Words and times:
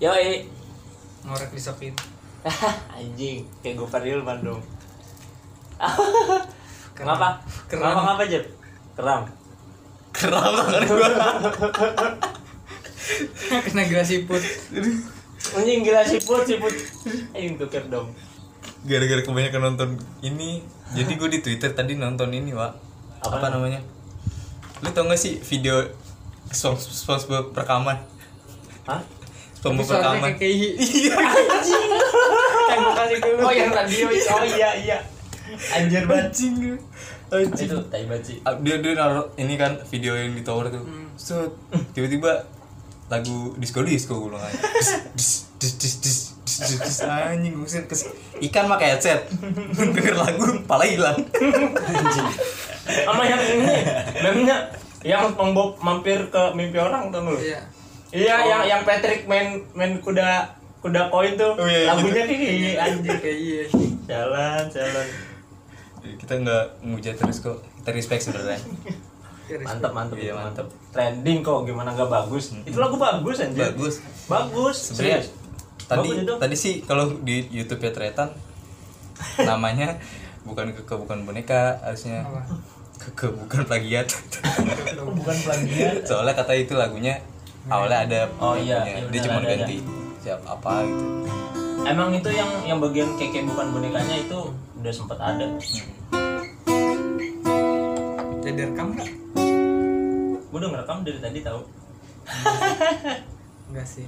Yoi. 0.00 0.48
ngorek 1.20 1.52
disepit 1.52 1.92
Anjing, 2.96 3.44
kayak 3.60 3.76
gue 3.76 4.00
Hilman 4.00 4.40
dong. 4.40 4.60
Keram. 6.96 7.16
Kenapa? 7.16 7.28
Keram. 7.68 7.92
Kenapa 7.92 8.00
ngapa 8.08 8.24
Jeb? 8.24 8.44
Keram. 8.96 9.22
Keram 10.16 10.52
tangan 10.56 10.82
gua. 10.88 11.08
kena 13.60 13.82
gelas 13.84 14.08
siput 14.08 14.40
Anjing 15.52 15.84
gila 15.84 16.00
siput 16.00 16.48
siput. 16.48 16.72
Anjing 17.36 17.60
tuker 17.60 17.84
dong. 17.92 18.08
Gara-gara 18.88 19.20
kebanyakan 19.20 19.60
nonton 19.72 19.90
ini, 20.24 20.64
jadi 20.96 21.12
gue 21.12 21.28
di 21.28 21.40
Twitter 21.44 21.76
tadi 21.76 22.00
nonton 22.00 22.32
ini, 22.32 22.56
Wak. 22.56 22.72
Apa 23.20 23.36
Apa, 23.36 23.46
namanya? 23.52 23.84
Lu 24.80 24.88
tau 24.96 25.04
gak 25.04 25.20
sih 25.20 25.36
video 25.36 25.84
Spong- 26.48 26.80
SpongeBob 26.80 27.52
rekaman? 27.52 28.00
Hah? 28.88 29.04
Suaranya 29.60 29.84
rekaman. 29.84 30.32
Iya. 30.40 31.16
gue 32.80 32.92
kasih 32.96 33.18
ke 33.20 33.28
Oh 33.44 33.52
yang 33.52 33.70
radio 33.76 34.08
oh 34.08 34.44
iya 34.46 34.70
iya. 34.78 34.98
Anjir 35.76 36.08
banget. 36.08 36.32
Anjing. 36.32 36.54
Anjing. 37.28 37.68
Itu 37.68 37.76
tai 37.92 38.08
sih. 38.24 38.40
Ah, 38.46 38.56
dia 38.56 38.80
dia 38.80 38.96
naruh 38.96 39.28
ini 39.36 39.60
kan 39.60 39.76
video 39.92 40.16
yang 40.16 40.32
di 40.32 40.40
tower 40.40 40.72
tuh 40.72 40.80
set 41.20 41.52
tiba-tiba 41.92 42.48
lagu 43.12 43.52
disco 43.60 43.84
disco 43.84 44.16
gue 44.16 44.32
bilang 44.32 44.48
dis 45.12 45.52
dis 45.60 45.72
dis 45.76 45.94
dis 46.00 46.18
dis 46.48 46.72
dis 46.80 46.98
anjing 47.04 47.52
gue 47.52 47.68
kes 47.84 48.08
ikan 48.48 48.64
pakai 48.72 48.96
headset 48.96 49.28
denger 49.94 50.16
lagu 50.16 50.64
pala 50.64 50.88
hilang 50.88 51.20
Sama 52.90 53.22
yang 53.22 53.38
ini, 53.38 53.76
memangnya 54.18 54.56
yang 55.06 55.30
pembob 55.38 55.78
mampir 55.78 56.26
ke 56.26 56.42
mimpi 56.58 56.74
orang 56.80 57.12
tuh 57.14 57.22
lu. 57.22 57.36
iya 57.38 57.62
Iya, 58.10 58.36
yang 58.42 58.62
yang 58.66 58.82
Patrick 58.82 59.24
main 59.24 59.46
main 59.70 59.98
kuda 59.98 60.42
kuda 60.80 61.08
koin 61.08 61.34
tuh. 61.34 61.54
Oh, 61.54 61.64
iya, 61.64 61.80
iya, 61.80 61.88
Lagunya 61.90 62.22
kayak 62.24 62.78
anjir. 62.80 63.16
kayak 63.18 63.38
iya 63.38 63.62
Jalan, 64.04 64.62
jalan. 64.68 65.06
kita 66.00 66.32
nggak 66.34 66.64
ngujat 66.82 67.14
terus 67.14 67.38
kok 67.38 67.60
kita 67.76 67.90
respect 67.92 68.22
sebenarnya 68.22 68.56
Mantap, 69.60 69.92
mantap, 69.92 70.16
Iya, 70.16 70.32
mantap. 70.32 70.66
Trending 70.90 71.38
kok 71.40 71.66
gimana 71.66 71.90
gak 71.92 72.06
bagus. 72.06 72.54
Itu 72.60 72.78
lagu 72.78 72.96
bagus 72.96 73.36
anjir. 73.38 73.68
bagus 73.68 73.94
Bagus. 74.24 74.76
sebenarnya 74.88 75.20
serius. 75.20 75.26
tadi 75.84 76.08
Bagus 76.08 76.22
itu. 76.22 76.34
tadi 76.38 76.56
sih 76.56 76.74
kalau 76.80 77.04
di 77.20 77.44
YouTube 77.48 77.78
ya 77.80 77.90
Tretan 77.90 78.30
namanya 79.44 79.98
bukan 80.40 80.70
keke 80.72 80.94
bukan 80.96 81.22
boneka 81.22 81.76
harusnya 81.80 82.24
keke 82.96 83.34
bukan 83.34 83.60
plagiat 83.62 84.06
bukan 84.96 85.36
plagiat. 85.36 86.06
soalnya 86.06 86.32
kata 86.32 86.54
itu 86.56 86.72
lagunya 86.72 87.18
awalnya 87.68 87.98
ada 88.08 88.20
Oh, 88.40 88.56
iya, 88.56 88.80
iya, 88.86 89.04
dia 89.10 89.20
benar, 89.20 89.24
cuma 89.28 89.38
ada, 89.44 89.50
ganti 89.52 89.76
siap 90.22 90.40
apa 90.48 90.72
gitu. 90.86 91.04
Emang 91.84 92.08
itu 92.12 92.30
yang 92.32 92.50
yang 92.64 92.78
bagian 92.80 93.10
keke 93.20 93.44
bukan 93.44 93.66
bonekanya 93.72 94.16
itu 94.20 94.38
udah 94.80 94.92
sempet 94.92 95.18
ada. 95.20 95.46
jadi 98.40 98.72
rekam 98.72 98.96
nggak? 98.96 99.10
Gue 100.48 100.58
udah 100.58 100.70
ngerekam 100.72 101.04
dari 101.04 101.18
tadi 101.20 101.38
tahu. 101.44 101.60
enggak 103.72 103.86
sih. 103.86 104.06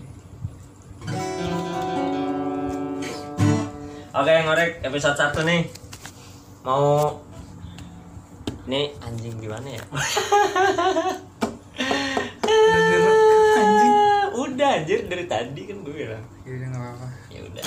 Oke, 4.12 4.33
ngorek. 4.44 4.84
Episode 4.84 5.16
1 5.16 5.48
nih. 5.48 5.62
Mau 6.62 7.16
Nih 8.62 8.94
anjing 9.03 9.42
gimana 9.42 9.75
ya? 9.75 9.83
udah 12.47 12.83
direkam 12.87 13.59
anjing 13.59 13.94
Udah 14.53 14.69
anjir. 14.77 15.00
Dari 15.05 15.25
tadi 15.25 15.61
kan 15.64 15.77
gue 15.81 15.95
bilang. 15.95 16.25
ya 16.42 16.53
udah 16.53 16.67
nggak 16.69 16.83
apa-apa. 16.83 17.06
Ya 17.28 17.41
udah. 17.41 17.62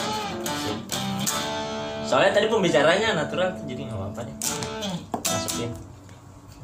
Soalnya 2.06 2.32
tadi 2.32 2.48
pembicaranya 2.48 3.18
natural 3.18 3.50
tuh 3.54 3.66
jadi 3.66 3.82
nggak 3.86 3.98
apa-apa 3.98 4.20
deh. 4.24 4.36
Masukin. 5.26 5.72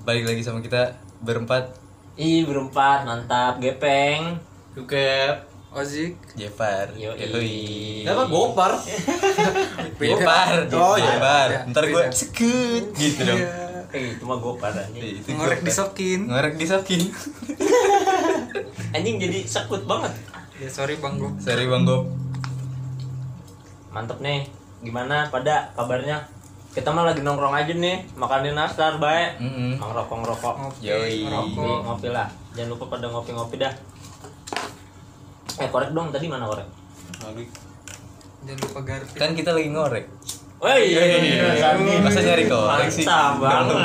balik 0.02 0.26
lagi 0.26 0.42
sama 0.42 0.60
kita 0.60 0.94
berempat. 1.20 1.74
Ih 2.16 2.46
berempat. 2.46 3.04
Mantap. 3.04 3.58
Gepeng. 3.58 4.38
Juga 4.72 5.42
Ozik. 5.72 6.20
Jepar 6.36 6.92
Yoi. 6.94 8.04
Kenapa? 8.04 8.28
Gopar? 8.28 8.76
Jepar 10.00 10.68
Oh, 10.70 11.00
iya. 11.00 11.16
Jepar 11.16 11.48
Iya, 11.48 11.60
ntar 11.72 11.84
gue 11.88 12.04
sekut 12.12 12.92
gitu 12.92 13.24
dong. 13.24 13.40
Eh 13.92 14.16
itu 14.16 14.24
mah 14.24 14.36
gue 14.36 14.54
parahnya. 14.56 15.00
Iya, 15.00 15.24
itu 15.24 15.28
ngorek 15.32 15.64
disokin. 15.64 16.28
Ngorek 16.28 16.56
disokin 16.56 17.02
Anjing 18.92 19.16
jadi 19.20 19.40
sekut 19.48 19.84
banget. 19.88 20.14
ya 20.62 20.70
sorry 20.70 21.00
bang 21.02 21.18
gue 21.18 21.32
sorry 21.42 21.66
bang 21.66 21.84
Gop 21.88 22.06
Mantep 23.92 24.24
nih. 24.24 24.48
Gimana 24.86 25.28
pada 25.28 25.74
kabarnya? 25.76 26.24
Kita 26.72 26.96
mah 26.96 27.04
lagi 27.12 27.20
nongkrong 27.20 27.52
aja 27.52 27.76
nih, 27.76 28.08
makanin 28.16 28.56
nastar 28.56 28.96
baik. 29.04 29.36
Mang 29.76 29.92
rokok 29.92 30.24
ngerokok. 30.24 30.54
ngopi 30.64 30.88
Yoi. 30.88 31.28
Ngopi, 31.28 31.60
ngerokok 31.60 31.82
ngopi 31.84 32.08
lah. 32.08 32.28
Jangan 32.56 32.70
lupa 32.72 32.86
pada 32.88 33.12
ngopi-ngopi 33.12 33.60
dah. 33.60 33.74
Eh 35.60 35.68
korek 35.68 35.92
dong 35.92 36.16
tadi 36.16 36.32
mana 36.32 36.48
korek? 36.48 36.68
jangan 38.42 38.60
lupa 38.66 38.80
garpi 38.82 39.18
kan 39.22 39.32
kita 39.38 39.54
lagi 39.54 39.70
ngorek 39.70 40.06
Woi, 40.62 40.94
Masa 42.06 42.22
nyari 42.22 42.46
korek 42.46 42.90
sih? 42.94 43.02
Mantap 43.02 43.42
banget. 43.42 43.76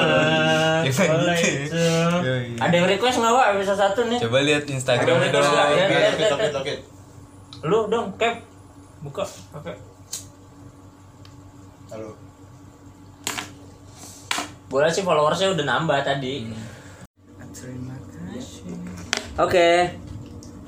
Ya, 0.84 0.92
Boleh 1.09 1.37
gitu. 1.41 1.64
itu. 1.72 1.81
Yoi. 2.20 2.44
Ada 2.60 2.75
yang 2.76 2.87
request 2.87 3.16
nggak 3.16 3.32
Wak 3.32 3.47
episode 3.56 3.81
satu 3.81 4.00
nih? 4.12 4.20
coba 4.20 4.38
lihat 4.44 4.69
Instagramnya 4.69 5.28
Ada 5.32 5.41
dong. 6.53 6.65
Lu 7.65 7.78
dong, 7.88 8.06
Cap. 8.20 8.44
Buka. 9.00 9.25
Oke. 9.56 9.72
Halo. 11.88 12.12
Boleh 14.69 14.91
sih 14.92 15.00
followersnya 15.00 15.56
udah 15.56 15.65
nambah 15.65 15.98
tadi. 16.04 16.53
terima 17.56 17.97
kasih 17.97 18.76
Oke. 19.41 19.97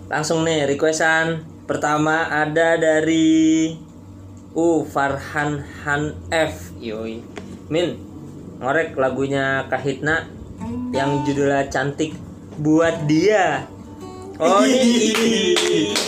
Langsung 0.09 0.41
nih 0.41 0.65
requestan 0.65 1.45
pertama 1.69 2.33
ada 2.33 2.81
dari 2.81 3.77
U 4.59 4.83
Farhan 4.83 5.63
Han 5.87 6.19
F. 6.35 6.75
Yoi. 6.83 7.23
Min, 7.71 7.95
ngorek 8.59 8.99
lagunya 8.99 9.63
Kahitna 9.71 10.27
yang 10.91 11.23
judulnya 11.23 11.71
cantik 11.71 12.19
buat 12.59 13.07
dia. 13.07 13.71
Oh 14.43 14.67
ini 14.67 15.55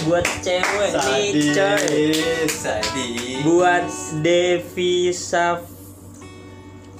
buat 0.02 0.26
cewek 0.42 0.90
nih 0.98 1.54
coy. 1.54 2.14
sadis 2.46 3.46
Buat 3.46 3.86
Devi 4.18 5.14
Saf 5.14 5.62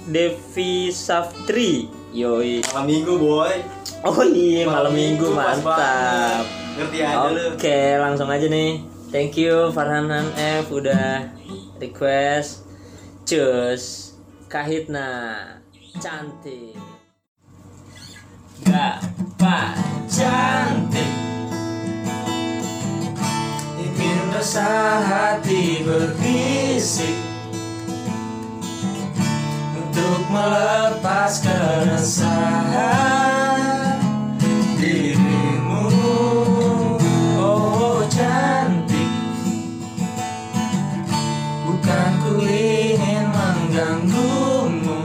Devi 0.07 0.87
Saftri. 0.87 1.91
Yoi. 2.15 2.63
Malam 2.71 2.87
minggu 2.87 3.13
boy. 3.19 3.59
Oh 4.07 4.23
iya 4.23 4.63
malam 4.71 4.95
minggu 4.95 5.35
pas 5.35 5.59
mantap. 5.59 6.47
Ngerti 6.79 6.97
aja. 7.03 7.27
Oke, 7.27 7.79
langsung 7.99 8.31
aja 8.31 8.47
nih. 8.47 8.87
Thank 9.11 9.35
you 9.35 9.75
Farhanan 9.75 10.31
F 10.39 10.71
udah 10.71 11.27
request. 11.81 12.69
Cus 13.25 14.13
Kahitna 14.45 15.57
cantik. 15.97 16.77
Gak 18.61 19.01
pak 19.39 19.73
cantik. 20.05 21.11
Ingin 23.81 24.19
rasa 24.29 25.01
hati 25.01 25.81
berbisik 25.81 27.17
untuk 29.73 30.21
melepas 30.29 31.41
keresahan 31.41 32.71
mengganggumu. 43.81 45.01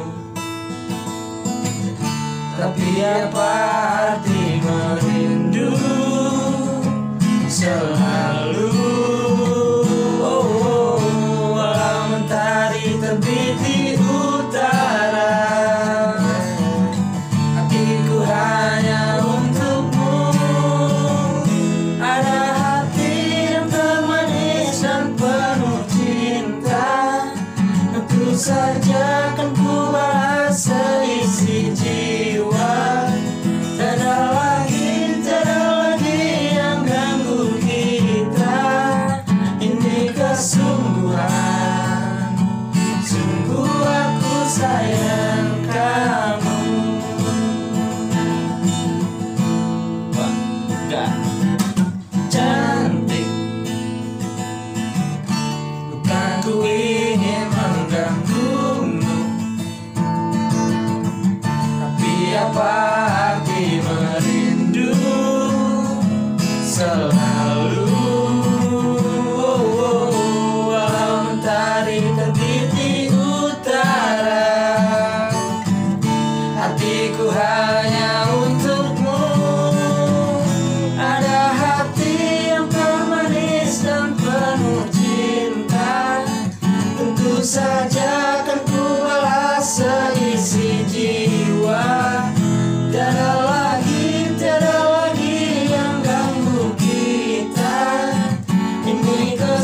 Tapi 2.57 2.89
apa 3.05 3.76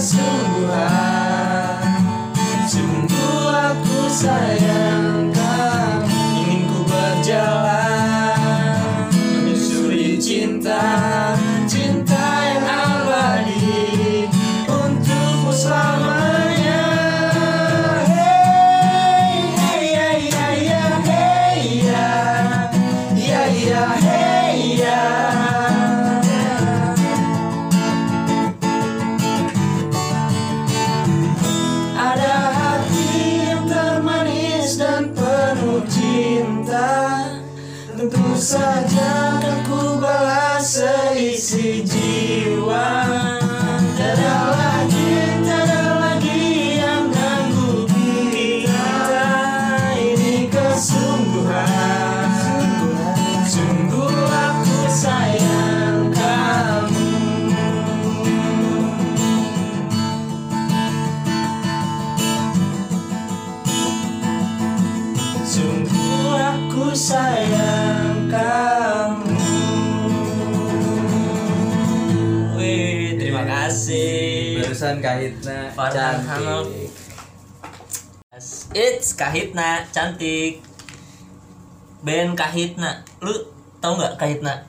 kesungguhan 0.02 1.78
Sungguh 2.66 3.54
aku 3.54 4.10
sayang. 4.10 4.81
Kahitna 75.02 75.58
Farhan 75.74 76.14
cantik. 76.22 76.90
It's 78.72 79.12
Kahitna 79.12 79.84
cantik. 79.92 80.64
Band 82.00 82.32
Kahitna. 82.38 83.04
Lu 83.20 83.34
tau 83.82 83.98
nggak 83.98 84.16
Kahitna? 84.16 84.64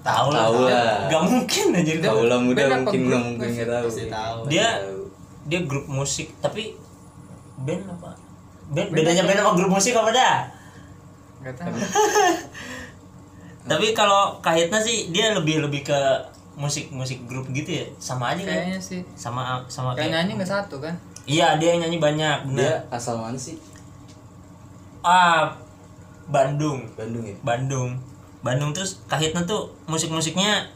Tahu 0.00 0.28
lah. 0.32 0.46
Tahu 0.48 0.60
lah. 0.70 0.92
Gak 1.10 1.22
mungkin 1.26 1.66
aja 1.76 1.92
Kau 2.00 2.24
lah 2.24 2.38
muda 2.40 2.62
apa 2.64 2.76
mungkin 2.86 3.00
nggak 3.10 3.22
mungkin 3.26 3.48
nggak 3.52 3.68
tahu. 3.68 3.88
Tahu. 3.90 4.38
Dia 4.46 4.68
dia 5.50 5.60
grup 5.66 5.90
musik 5.90 6.30
tapi 6.38 6.78
band 7.66 7.90
apa? 7.90 8.14
Band, 8.70 8.88
bedanya 8.94 9.26
band 9.26 9.40
sama 9.42 9.52
grup 9.58 9.70
musik 9.74 9.92
apa 9.96 10.10
dah? 10.14 10.36
Gak 11.42 11.54
tahu 11.58 11.74
Tapi 13.70 13.86
kalau 13.92 14.40
Kahitna 14.40 14.78
sih 14.80 15.10
dia 15.12 15.34
lebih 15.34 15.66
lebih 15.66 15.84
ke 15.90 16.00
musik 16.60 16.92
musik 16.92 17.24
grup 17.24 17.48
gitu 17.50 17.80
ya 17.80 17.84
sama 17.96 18.36
aja 18.36 18.44
kan 18.44 18.52
Kayaknya 18.60 18.78
sih 18.78 19.00
sama 19.16 19.64
sama 19.66 19.96
Kayak 19.96 19.98
kayak 19.98 20.12
nyanyi 20.12 20.32
gak 20.38 20.50
satu 20.52 20.76
kan 20.78 20.94
iya 21.24 21.56
dia 21.56 21.72
yang 21.72 21.88
nyanyi 21.88 21.98
banyak 21.98 22.36
Dia 22.44 22.48
bener 22.52 22.92
asal 22.92 23.16
mana 23.16 23.34
sih? 23.34 23.56
ah 25.00 25.48
Bandung 26.28 26.84
Bandung 26.94 27.24
ya. 27.24 27.34
Bandung 27.40 27.96
Bandung 28.40 28.70
terus 28.70 29.00
Kahitna 29.04 29.42
tuh 29.42 29.72
musik-musiknya 29.84 30.68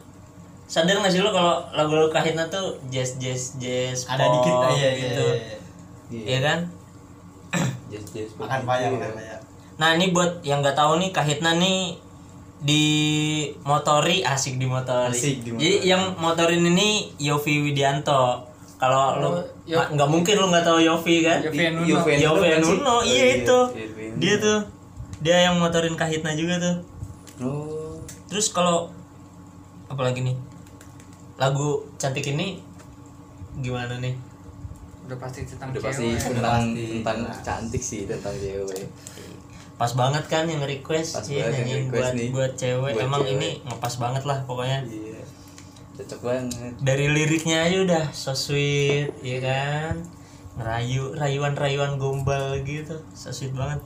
sadar 0.65 0.97
nggak 0.97 1.13
sih 1.13 1.21
lo 1.21 1.29
kalau 1.29 1.61
lagu-lagu 1.71 2.09
Kahitna 2.09 2.49
tuh 2.49 2.73
jazz 2.89 3.15
jazz 3.15 3.55
jazz 3.55 4.09
Ada 4.09 4.25
pop 4.25 4.33
dikit 4.41 4.53
iya 4.53 4.73
iya. 4.73 4.89
gitu 4.97 5.27
iya. 6.09 6.23
Iya 6.25 6.39
kan 6.41 6.59
Jazz 7.85 8.05
jazz. 8.11 8.29
Makan 8.35 8.61
payah, 8.63 8.89
makan 8.91 9.11
payah. 9.13 9.39
nah 9.75 9.93
ini 9.93 10.09
buat 10.09 10.41
yang 10.41 10.59
nggak 10.59 10.73
tahu 10.73 10.97
nih 10.97 11.09
Kahitna 11.09 11.55
nih 11.55 11.97
di 12.57 12.83
motori 13.61 14.21
asik 14.21 14.55
di 14.55 14.65
motori 14.65 15.11
Asik 15.11 15.35
di 15.39 15.49
jadi 15.51 15.69
motori. 15.75 15.85
yang 15.85 16.03
motorin 16.15 16.63
ini 16.65 16.89
Yofi 17.17 17.61
Widianto 17.61 18.41
kalau 18.75 19.17
lo 19.17 19.27
Oh, 19.27 19.41
ma- 19.71 19.89
nggak 19.89 20.07
mungkin 20.07 20.35
lo 20.35 20.47
nggak 20.47 20.63
tahu 20.63 20.79
Yofi 20.79 21.15
kan 21.21 21.39
Yofi 21.41 21.63
Nuno. 21.69 21.85
Yofi 21.85 22.11
Yofi 22.17 22.47
kan? 22.47 22.59
Nuno 22.61 22.93
Oh, 22.93 23.01
iya 23.01 23.25
itu 23.35 23.59
dia 24.15 24.35
tuh 24.37 24.59
dia 25.19 25.37
yang 25.43 25.57
motorin 25.57 25.93
Kahitna 25.93 26.31
juga 26.31 26.55
tuh 26.57 26.75
Oh. 27.37 27.99
Terus 28.25 28.47
kalau 28.49 28.87
apalagi 29.85 30.21
nih 30.21 30.35
lagu 31.35 31.83
cantik 31.95 32.23
ini 32.25 32.63
gimana 33.55 33.97
nih? 33.97 34.15
Udah 35.03 35.17
pasti 35.17 35.43
tentang 35.43 35.69
Udah 35.69 35.81
cewek 35.83 35.91
pasti 35.91 36.07
tentang 36.25 36.63
pasti. 36.65 36.83
tentang 36.95 37.17
cantik 37.41 37.81
sih 37.81 38.01
tentang 38.05 38.31
cewek. 38.33 38.87
Pas 39.75 39.91
banget 39.91 40.23
kan 40.31 40.47
yang 40.47 40.63
request, 40.63 41.19
Pas 41.19 41.27
iya 41.27 41.51
banget 41.51 41.67
yang 41.67 41.69
request 41.83 41.91
buat 41.91 42.13
nih. 42.15 42.29
buat 42.31 42.51
cewek. 42.55 42.91
Buat 42.95 43.03
Emang 43.03 43.23
cewek. 43.27 43.35
ini 43.35 43.49
ngepas 43.67 43.93
banget 43.99 44.23
lah 44.23 44.37
pokoknya. 44.47 44.79
Iya. 44.87 45.21
Cocok 45.99 46.21
banget. 46.23 46.73
Dari 46.79 47.05
liriknya 47.11 47.57
aja 47.67 47.77
udah 47.83 48.05
so 48.15 48.31
sweet, 48.31 49.11
ya 49.19 49.39
kan? 49.43 49.99
Ngerayu, 50.55 51.11
rayuan-rayuan 51.19 51.99
gombal 51.99 52.55
gitu, 52.63 52.95
so 53.11 53.31
sweet 53.35 53.51
banget. 53.51 53.83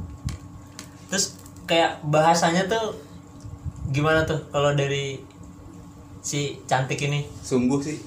Terus 1.09 1.33
kayak 1.65 2.01
bahasanya 2.05 2.69
tuh 2.69 2.93
gimana 3.89 4.21
tuh 4.29 4.37
kalau 4.53 4.77
dari 4.77 5.17
si 6.21 6.61
cantik 6.69 7.01
ini? 7.01 7.25
Sungguh 7.41 7.81
sih. 7.81 7.97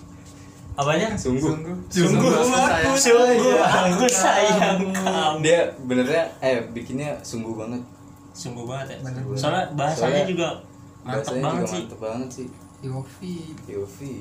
Apanya? 0.82 1.08
Sungguh. 1.14 1.52
Sungguh 1.86 2.30
aku 2.30 2.44
sayang. 2.48 2.96
sungguh 2.98 3.56
aku 3.58 4.06
sayang 4.08 4.78
kamu. 4.90 5.40
Dia 5.40 5.60
benernya 5.80 6.22
eh 6.40 6.58
bikinnya 6.70 7.14
sungguh 7.22 7.54
banget. 7.54 7.82
Sungguh 8.32 8.66
banget 8.66 8.86
ya. 8.92 8.98
Bener. 9.06 9.22
Soalnya 9.38 9.64
bahasanya 9.72 9.98
Soalnya 10.02 10.24
juga 10.26 10.48
mantep 11.02 11.22
Bahasanya 11.22 11.42
banget 11.42 11.60
juga 11.60 11.70
sih. 11.70 11.82
mantep 11.82 11.98
banget 12.00 12.28
sih. 12.30 12.48
Yofi 12.82 13.34
Yofi. 13.70 14.14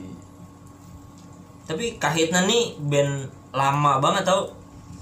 Tapi 1.65 1.85
Kahitna 1.97 2.45
nih 2.45 2.77
band 2.79 3.13
lama 3.51 3.97
banget 3.97 4.23
tau. 4.23 4.53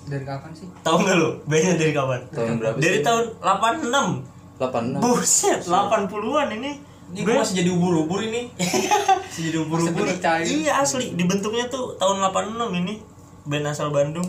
Dari 0.05 0.25
kapan 0.25 0.51
sih? 0.55 0.65
Tahu 0.81 0.95
nggak 1.03 1.15
lu? 1.15 1.29
Bandnya 1.45 1.73
dari 1.77 1.93
kapan? 1.93 2.19
Tahun 2.31 2.55
berapa 2.57 2.77
Dari 2.77 2.97
sih? 2.97 3.05
tahun 3.05 3.23
86. 3.45 4.57
86. 4.59 4.99
Buset, 4.99 5.59
80-an 5.63 6.47
ini. 6.51 6.71
Ini 7.09 7.25
gue 7.25 7.33
masih 7.33 7.55
jadi 7.65 7.69
ubur-ubur 7.73 8.19
ini. 8.21 8.53
masih 9.25 9.41
jadi 9.49 9.57
ubur-ubur. 9.65 10.05
Iya 10.45 10.85
asli, 10.85 11.17
dibentuknya 11.17 11.65
tuh 11.67 11.97
tahun 11.97 12.21
86 12.29 12.81
ini. 12.85 13.01
Band 13.49 13.65
asal 13.65 13.89
Bandung. 13.89 14.25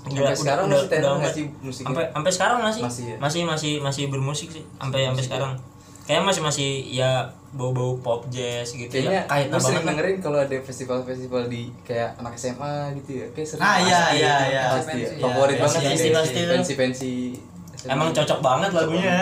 Sampai 0.00 0.32
sekarang 0.32 0.64
masih 0.66 0.88
tenar 0.88 1.12
nggak 1.20 1.34
sih 1.36 1.44
musiknya? 1.60 1.86
Sampai 1.92 2.04
sampai 2.08 2.32
sekarang 2.32 2.58
masih 2.64 2.82
Masih 2.82 3.04
ya? 3.04 3.16
masih 3.20 3.42
masih 3.44 3.72
masih 3.84 4.04
bermusik 4.08 4.48
sih 4.48 4.64
sampai 4.80 5.12
sampai 5.12 5.24
sekarang. 5.24 5.52
Kayaknya 6.08 6.24
masih 6.26 6.42
masih 6.42 6.70
ya 6.90 7.10
bau-bau 7.54 7.94
pop 8.00 8.26
jazz 8.32 8.74
gitu 8.74 8.90
Kayaknya 8.90 9.22
ya. 9.22 9.30
Kahitna 9.30 9.54
gue 9.54 9.62
sering 9.62 9.86
dengerin 9.86 10.16
kalau 10.18 10.38
ada 10.40 10.56
festival-festival 10.58 11.42
di 11.52 11.70
kayak 11.84 12.16
anak 12.18 12.34
SMA 12.34 12.96
gitu 12.98 13.10
ya. 13.20 13.26
Kayak 13.36 13.48
sering. 13.52 13.62
Ah, 13.62 13.76
iya, 13.78 14.00
iya, 14.16 14.34
iya. 14.48 14.62
Pasti. 14.74 14.98
Iya, 15.04 15.08
Favorit 15.20 15.54
iya, 15.54 15.62
banget 15.62 15.80
iya, 15.84 15.94
sih. 15.94 16.10
Pensi-pensi. 16.48 17.14
SMA. 17.76 17.92
Emang 17.92 18.08
cocok 18.10 18.38
banget 18.40 18.70
lagunya. 18.72 19.18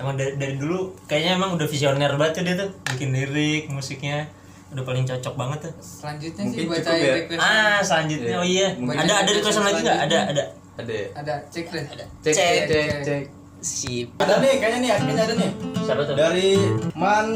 Emang 0.00 0.14
dari, 0.16 0.32
dari 0.40 0.54
dulu 0.56 0.96
kayaknya 1.04 1.36
emang 1.36 1.60
udah 1.60 1.66
visioner 1.68 2.12
banget 2.16 2.32
tuh 2.40 2.42
dia 2.48 2.54
tuh 2.56 2.68
bikin 2.94 3.12
lirik, 3.12 3.68
musiknya 3.68 4.28
udah 4.70 4.84
paling 4.86 5.04
cocok 5.04 5.34
banget 5.34 5.58
tuh. 5.68 5.74
Selanjutnya 5.82 6.42
Mungkin 6.46 6.60
sih 6.62 6.66
bacain 6.70 7.00
ya? 7.02 7.12
request 7.20 7.40
Ah, 7.42 7.78
selanjutnya 7.82 8.34
oh 8.38 8.46
iya. 8.46 8.68
Mungkin 8.78 8.98
Ada 9.02 9.14
ada 9.26 9.30
requestan 9.34 9.64
lagi 9.66 9.80
nggak? 9.82 9.98
Ada 10.08 10.18
ada. 10.30 10.44
Ada 10.80 10.92
ya? 10.94 11.06
Ada 11.18 11.34
cek 11.52 11.66
deh 11.68 11.84
Ada. 11.84 12.04
Cek, 12.24 12.32
Cek. 12.32 12.54
cek, 12.64 12.66
cek, 12.70 13.00
cek. 13.04 13.24
Sip. 13.60 14.08
Ada 14.16 14.40
nih, 14.40 14.56
kayaknya 14.56 14.78
nih, 14.80 14.90
kayaknya 14.96 15.24
ada 15.28 15.34
nih. 15.36 15.50
Siapa 15.84 16.02
tuh? 16.08 16.14
Dari 16.16 16.50
Man 16.96 17.28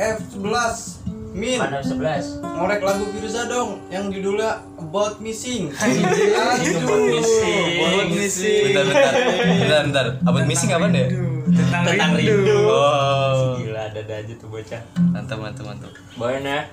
F11 0.00 0.97
Min 1.36 1.60
Mana 1.60 1.84
11? 1.84 2.40
ngorek 2.40 2.80
lagu 2.80 3.04
Firza 3.12 3.44
dong 3.46 3.84
yang 3.92 4.08
judulnya 4.08 4.64
About 4.78 5.20
Missing. 5.20 5.68
About 5.74 7.02
Missing. 7.04 7.64
About 7.84 8.08
Missing. 8.08 8.62
Bentar, 8.72 8.84
bentar. 8.88 9.12
Bentar, 9.44 9.80
bentar. 9.84 10.06
Abad 10.24 10.44
missing 10.48 10.70
apa 10.72 10.86
deh? 10.88 11.08
Tentang, 11.48 11.82
Tentang 11.84 12.12
rindu. 12.16 12.58
Oh. 12.64 13.60
Gila 13.60 13.92
ada 13.92 14.00
aja 14.00 14.34
tuh 14.40 14.48
bocah. 14.48 14.80
Mantap, 15.12 15.38
mantap, 15.40 15.64
mantap. 15.68 15.92
Bawain 16.16 16.44
ya. 16.44 16.64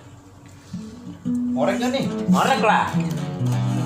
Ngorek 1.28 1.76
gak 1.80 1.92
nih? 1.92 2.06
Ngorek 2.32 2.62
lah. 2.64 2.86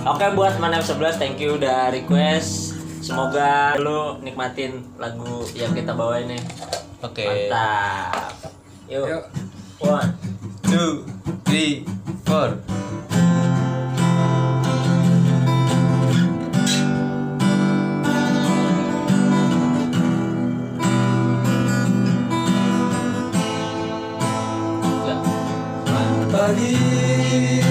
Oke 0.05 0.25
buat 0.37 0.55
Manef 0.61 0.85
11 0.85 1.17
thank 1.17 1.41
you 1.41 1.57
udah 1.57 1.89
request. 1.89 2.77
Semoga 3.01 3.73
lu 3.81 4.21
nikmatin 4.21 4.85
lagu 5.01 5.41
yang 5.57 5.73
kita 5.73 5.97
bawain 5.97 6.29
nih. 6.29 6.41
Oke. 7.01 7.25
Mantap. 7.25 8.37
Yuk. 8.85 9.05
Yuk. 9.09 9.23
One. 9.81 10.38
Two, 10.69 11.03
three, 11.45 11.83
four. 12.25 12.59
Ya. 25.07 25.15
Pagi 26.31 27.68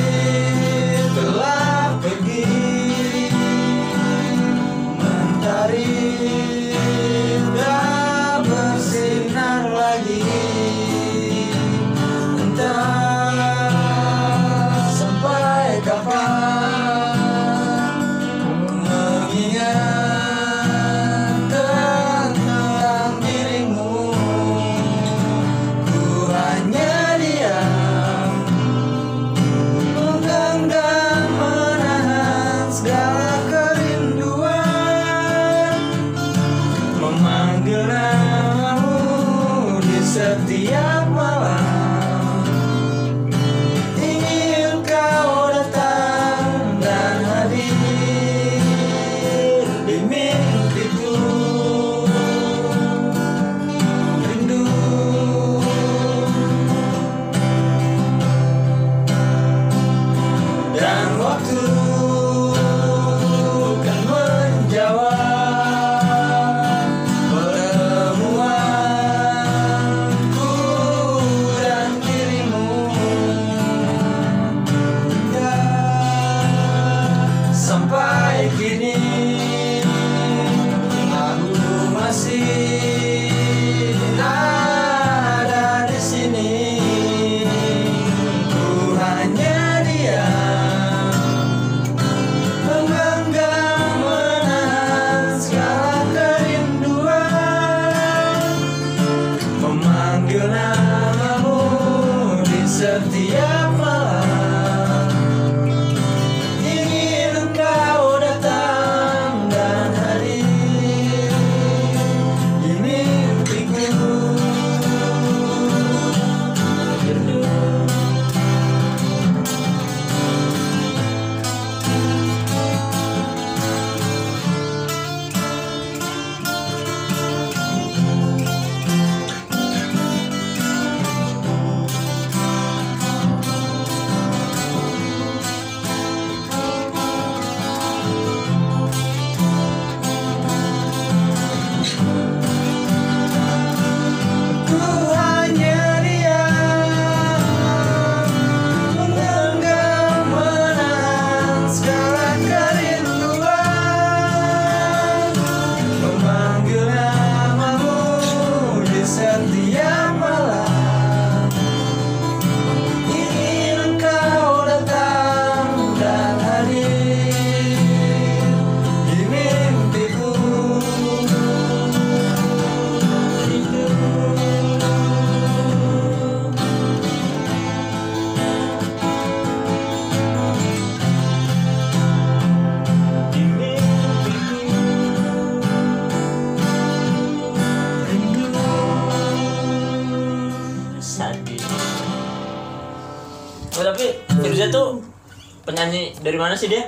sih 196.59 196.69
dia 196.69 196.85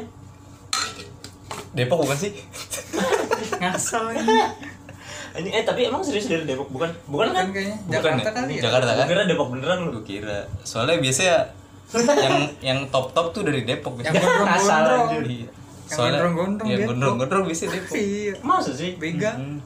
Depok 1.70 2.02
bukan 2.02 2.18
sih? 2.18 2.34
Ngasal 3.62 4.10
ini. 4.12 4.26
ini 5.32 5.48
eh 5.52 5.62
tapi 5.62 5.86
emang 5.86 6.02
serius 6.02 6.26
dari 6.26 6.42
Depok 6.42 6.66
bukan 6.68 6.90
bukan 7.06 7.30
kan 7.30 7.46
Kan 7.46 7.54
kayaknya 7.54 7.76
Bukan 7.78 7.94
Jakarta 7.94 8.20
ya? 8.20 8.32
kali 8.34 8.52
ya. 8.52 8.62
Jakarta 8.66 8.90
kan? 8.92 9.06
kira 9.06 9.22
Depok 9.24 9.48
beneran 9.48 9.78
lu 9.80 9.90
Gue 9.92 10.04
kira. 10.04 10.38
Soalnya 10.60 10.98
biasanya 10.98 11.36
yang 12.20 12.36
yang 12.60 12.78
top 12.88 13.10
top 13.10 13.30
tuh 13.30 13.42
dari 13.42 13.62
Depok 13.62 13.98
Yang 13.98 14.14
gondrong-gondrong. 14.16 15.02
anjir. 15.06 15.22
Iya. 15.24 15.46
Yang 15.46 15.50
Soalnya 15.88 16.18
gondrong-gondrong 16.18 16.66
yang 16.66 16.74
Depok. 16.76 16.90
gondrong-gondrong 16.90 17.42
biasanya 17.46 17.70
Depok. 17.72 17.94
Iya. 17.96 18.34
masa 18.42 18.70
sih 18.72 18.90
Bega. 18.96 19.30
Hmm. 19.32 19.58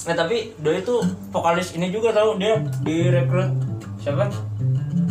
Nah 0.00 0.14
tapi 0.16 0.36
Doi 0.56 0.80
itu 0.80 0.96
vokalis 1.28 1.76
ini 1.76 1.92
juga 1.92 2.08
tahu 2.10 2.40
dia 2.40 2.56
direkrut 2.80 3.52
siapa? 4.00 4.32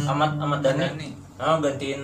Ahmad 0.02 0.42
Ahmad 0.42 0.60
Dhani. 0.60 1.14
Dhani. 1.40 1.48
Ah 1.48 1.58
gantiin 1.64 2.02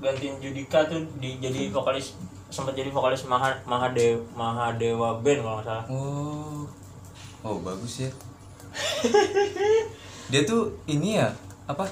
gantiin 0.00 0.34
Judika 0.38 0.86
tuh 0.86 1.02
di 1.18 1.42
jadi 1.42 1.68
vokalis 1.74 2.14
sempat 2.50 2.74
jadi 2.78 2.90
vokalis 2.94 3.26
Maha 3.26 3.58
Mahadewa 3.66 4.22
Mahadewa 4.38 5.18
Band 5.18 5.40
kalau 5.42 5.54
nggak 5.58 5.66
salah. 5.66 5.84
Oh. 5.90 6.62
Oh, 7.40 7.56
bagus 7.64 8.04
ya. 8.04 8.10
Dia 10.30 10.44
tuh 10.44 10.76
ini 10.84 11.16
ya, 11.16 11.32
apa? 11.64 11.88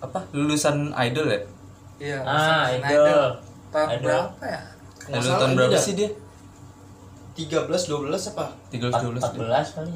Apa? 0.00 0.24
Lulusan 0.32 0.96
idol 0.96 1.28
ya? 1.28 1.40
Iya. 2.00 2.18
Ah, 2.24 2.72
Lulusan 2.72 2.88
Idol. 2.88 3.28
Tahun 3.70 3.88
Idol. 3.92 4.02
berapa 4.08 4.44
ya? 4.48 4.62
Lulusan 5.12 5.28
salah, 5.28 5.40
tahun 5.44 5.52
berapa 5.60 5.78
sih 5.78 5.94
dia? 5.94 6.10
13 7.36 7.68
12 7.68 8.32
apa? 8.32 8.46
13 8.72 9.20
12. 9.20 9.20
14 9.20 9.76
kali. 9.76 9.92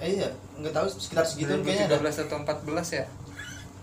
Eh 0.00 0.08
iya, 0.20 0.28
enggak 0.56 0.72
tahu 0.72 0.86
sekitar 0.88 1.24
segitu 1.28 1.52
kayaknya 1.60 1.92
ada. 1.92 2.00
2013 2.00 2.24
atau 2.32 2.36
14 2.48 2.96
ya? 2.96 3.04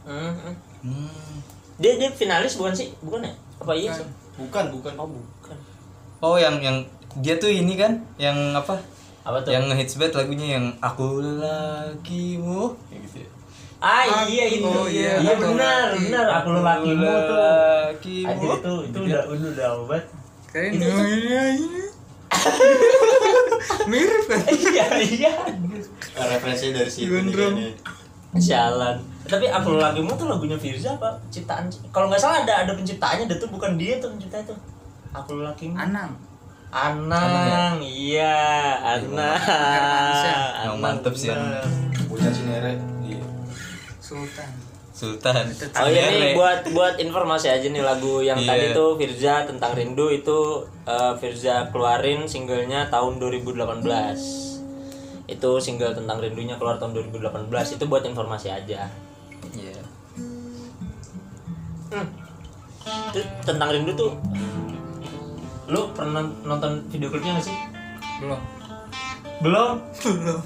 Hmm, 0.09 0.33
hmm. 0.41 0.55
Hmm. 0.83 1.39
Dia 1.75 1.95
dia 1.95 2.09
finalis 2.11 2.53
bukan 2.53 2.71
sih? 2.71 2.91
Bukan 2.99 3.23
ya? 3.23 3.31
Apa 3.57 3.71
iya 3.71 3.89
sih? 3.89 4.05
Bukan, 4.35 4.69
bukan. 4.69 4.93
Oh 4.95 5.07
bukan. 5.07 5.57
Oh, 6.19 6.35
yang 6.35 6.59
yang 6.59 6.77
dia 7.17 7.35
tuh 7.35 7.47
ini 7.47 7.75
kan, 7.75 7.99
yang 8.17 8.35
apa? 8.51 8.75
Apa 9.23 9.39
tuh? 9.39 9.51
Yang 9.51 9.63
ngehits 9.71 9.95
banget 9.95 10.13
lagunya 10.17 10.47
yang 10.55 10.65
aku 10.79 11.23
lakimu 11.39 12.75
kayak 12.87 13.01
gitu 13.05 13.17
ya. 13.23 13.29
Ah 13.79 14.03
iya 14.23 14.45
itu. 14.49 14.63
oh, 14.63 14.87
iya. 14.87 15.19
iya 15.19 15.35
Aku 15.35 15.43
benar, 15.49 15.91
laki. 15.91 16.07
benar 16.07 16.25
aku 16.33 16.49
lelakimu 16.51 17.03
tuh. 17.03 17.35
Lakimu. 17.35 18.27
Anjir 18.29 18.49
itu 18.53 18.73
itu 18.83 18.97
udah 19.03 19.21
udah 19.27 19.49
udah 19.51 19.67
obat. 19.79 20.03
Itu 20.51 20.83
tuh- 20.83 21.07
iya, 21.07 21.43
iya. 21.53 21.85
Mirip 23.85 24.23
kan? 24.25 24.39
Iya 24.73 24.85
iya. 24.99 25.33
Referensinya 26.15 26.79
dari 26.79 26.91
situ 26.91 27.11
nih. 27.11 27.71
Sialan. 28.35 28.97
Tapi 29.23 29.47
aku 29.47 29.79
lagimu 29.79 30.11
tuh 30.13 30.27
lagunya 30.27 30.59
Firza 30.59 30.93
apa? 30.93 31.15
Ciptaan 31.31 31.71
kalau 31.89 32.11
nggak 32.11 32.19
salah 32.19 32.43
ada 32.43 32.67
ada 32.67 32.71
penciptaannya, 32.75 33.25
dia 33.25 33.37
tuh 33.39 33.47
bukan 33.47 33.79
dia 33.79 33.95
tuh 33.97 34.11
pencipta 34.11 34.43
itu. 34.43 34.55
Aku 35.15 35.39
lakimu. 35.39 35.79
Anang. 35.79 36.11
Anang, 36.73 37.77
iya, 37.79 38.73
Anang. 38.81 39.37
Hermansyah. 39.37 40.35
Yang 40.35 40.73
Anang, 40.73 40.77
mantep 40.81 41.13
sih, 41.13 41.29
bener. 41.29 41.63
Punya 42.09 42.29
Cinere. 42.33 42.73
Iya. 43.05 43.21
Sultan. 44.01 44.49
Sultan. 44.93 45.45
Oh 45.77 45.89
iya 45.89 46.09
nih 46.09 46.33
buat 46.33 46.65
buat 46.69 46.95
informasi 46.97 47.49
aja 47.49 47.65
nih 47.65 47.81
lagu 47.81 48.21
yang 48.21 48.37
Iya. 48.37 48.49
tadi 48.49 48.65
tuh 48.73 48.97
Firza 48.97 49.45
tentang 49.45 49.73
rindu 49.73 50.09
itu 50.09 50.65
eh, 50.85 51.13
Firza 51.17 51.69
keluarin 51.69 52.25
singlenya 52.25 52.89
tahun 52.89 53.17
2018. 53.17 53.85
Itu 55.29 55.51
single 55.57 55.93
tentang 55.93 56.19
rindunya 56.19 56.57
keluar 56.57 56.77
tahun 56.77 56.93
2018. 56.93 57.77
Itu 57.77 57.85
buat 57.85 58.01
informasi 58.01 58.49
aja. 58.49 58.89
Iya. 59.53 59.81
Hmm. 61.89 62.07
Itu 63.09 63.19
tentang 63.43 63.69
rindu 63.69 63.93
tuh 63.93 64.11
lu 65.63 65.89
pernah 65.95 66.19
nonton 66.43 66.83
video 66.87 67.07
klipnya 67.07 67.37
gak 67.37 67.45
sih? 67.45 67.55
Belum. 68.19 68.39
Belum. 69.39 69.73
Belum. 70.03 70.41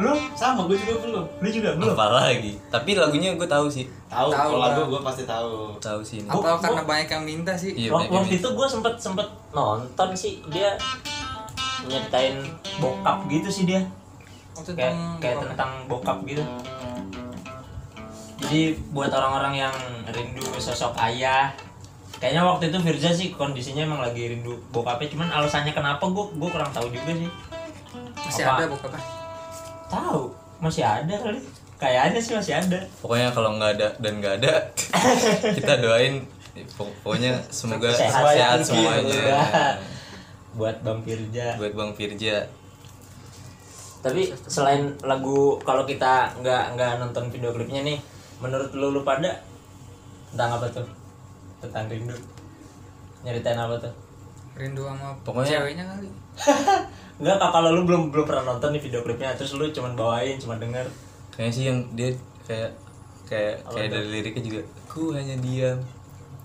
Lu? 0.00 0.12
Sama 0.32 0.64
gue 0.64 0.76
juga 0.76 0.94
belum. 1.02 1.24
Lu 1.38 1.48
juga 1.48 1.70
belum? 1.74 1.92
Apa 1.92 2.06
lagi? 2.10 2.56
Tapi 2.66 2.90
lagunya 2.94 3.32
gue 3.32 3.44
tahu 3.46 3.68
sih. 3.68 3.84
Tahu, 4.08 4.28
kalau 4.28 4.58
lagu 4.58 4.80
tahu. 4.80 4.90
gue 4.90 5.00
pasti 5.02 5.22
tahu. 5.24 5.76
Tahu 5.78 6.00
sih 6.00 6.16
ini. 6.18 6.26
Gua- 6.26 6.40
Atau 6.40 6.50
gua- 6.50 6.62
karena 6.64 6.82
banyak 6.82 7.08
yang 7.10 7.24
minta 7.24 7.52
sih? 7.54 7.70
Iya, 7.70 7.88
waktu 7.90 8.10
yang 8.10 8.26
itu 8.26 8.48
gue 8.48 8.66
sempet 8.66 8.94
sempet 8.96 9.24
nonton 9.50 10.08
sih 10.12 10.40
dia 10.48 10.74
nyeritain 11.82 12.40
bokap 12.76 13.24
gitu 13.26 13.48
sih 13.48 13.64
dia 13.64 13.80
Oh, 14.52 14.60
kayak 14.66 14.92
tentang 14.92 14.98
kayak 15.16 15.36
bokap. 15.38 15.48
tentang 15.48 15.70
bokap 15.86 16.18
gitu 16.24 16.42
jadi 18.50 18.62
buat 18.90 19.06
orang-orang 19.08 19.54
yang 19.60 19.74
rindu 20.08 20.42
sosok 20.56 20.98
ayah 21.00 21.54
kayaknya 22.18 22.42
waktu 22.42 22.66
itu 22.66 22.78
Firza 22.80 23.10
sih 23.10 23.30
kondisinya 23.30 23.86
emang 23.86 24.02
lagi 24.02 24.26
rindu 24.28 24.58
bokapnya 24.68 25.06
cuman 25.08 25.30
alasannya 25.30 25.70
kenapa 25.70 26.02
gue 26.02 26.24
gue 26.32 26.48
kurang 26.48 26.68
tahu 26.68 26.90
juga 26.90 27.14
sih 27.14 27.30
Masih 28.20 28.42
Apa? 28.42 28.58
ada 28.58 28.64
bokapnya? 28.66 29.02
tahu 29.86 30.22
masih 30.58 30.82
ada 30.82 31.14
kali 31.16 31.38
kayaknya 31.76 32.18
sih 32.18 32.34
masih 32.34 32.54
ada 32.56 32.78
Pokoknya 32.98 33.30
kalau 33.30 33.54
nggak 33.54 33.70
ada 33.72 33.88
dan 33.96 34.12
nggak 34.18 34.34
ada, 34.36 34.52
kita 35.56 35.72
doain. 35.78 36.26
Pok- 36.74 36.92
Pokoknya 37.00 37.38
semoga 37.48 37.88
Sehat, 37.88 38.10
sehat, 38.12 38.34
sehat, 38.34 38.58
semuanya. 38.60 39.14
semoga. 39.14 39.40
buat 40.52 40.76
Bang 40.80 41.00
Firza 41.00 41.54
Buat 41.56 41.72
Bang 41.72 41.94
Firja. 41.94 42.44
Tapi 44.00 44.22
selain 44.44 44.82
lagu 45.00 45.56
kalau 45.60 45.84
kita 45.84 46.34
nggak 46.36 46.74
nggak 46.74 46.92
nonton 46.98 47.28
video 47.28 47.50
klipnya 47.50 47.80
nih, 47.82 47.96
menurut 48.40 48.70
lu 48.72 48.90
lu 48.90 49.00
pada 49.00 49.30
tentang 50.30 50.50
apa 50.52 50.66
tuh? 50.66 50.86
Tentang 51.58 51.84
rindu. 51.86 52.16
Nyeritain 53.20 53.56
apa 53.56 53.76
tuh? 53.78 53.92
Rindu 54.52 54.82
sama 54.82 55.12
Pokoknya- 55.20 55.60
ceweknya 55.60 55.84
kali. 55.86 56.08
Enggak 57.20 57.36
kak 57.36 57.50
kalau 57.50 57.70
lu 57.70 57.84
belum 57.84 58.08
belum 58.08 58.24
pernah 58.24 58.44
nonton 58.46 58.72
nih 58.72 58.80
video 58.80 59.00
klipnya 59.00 59.32
terus 59.32 59.52
lu 59.52 59.68
cuman 59.68 59.92
bawain 59.92 60.36
cuma 60.36 60.56
denger. 60.56 60.88
Kayaknya 61.30 61.52
sih 61.52 61.64
yang 61.66 61.78
dia 61.92 62.10
kayak 62.42 62.72
kayak 63.24 63.60
Apa 63.62 63.76
kayak 63.76 63.86
tuh? 63.86 63.94
dari 63.94 64.08
liriknya 64.10 64.42
juga. 64.42 64.60
Ku 64.86 65.12
hanya 65.12 65.36
diam, 65.36 65.78